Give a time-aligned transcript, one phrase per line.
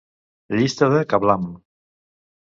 [0.59, 1.43] Llista de KaBlam!